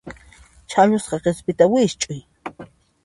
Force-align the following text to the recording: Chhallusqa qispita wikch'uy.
Chhallusqa 0.73 1.17
qispita 1.23 1.65
wikch'uy. 1.73 2.19